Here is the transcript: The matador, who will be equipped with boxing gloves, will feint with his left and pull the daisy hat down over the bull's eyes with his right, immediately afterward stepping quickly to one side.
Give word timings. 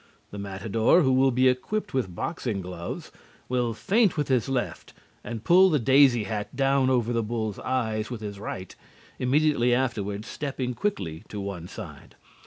The 0.31 0.39
matador, 0.39 1.03
who 1.03 1.13
will 1.13 1.29
be 1.29 1.47
equipped 1.47 1.93
with 1.93 2.15
boxing 2.15 2.59
gloves, 2.59 3.11
will 3.47 3.75
feint 3.75 4.17
with 4.17 4.29
his 4.29 4.49
left 4.49 4.93
and 5.23 5.43
pull 5.43 5.69
the 5.69 5.77
daisy 5.77 6.23
hat 6.23 6.55
down 6.55 6.89
over 6.89 7.13
the 7.13 7.21
bull's 7.21 7.59
eyes 7.59 8.09
with 8.09 8.21
his 8.21 8.39
right, 8.39 8.75
immediately 9.19 9.75
afterward 9.75 10.25
stepping 10.25 10.73
quickly 10.73 11.23
to 11.29 11.39
one 11.39 11.67
side. 11.67 12.15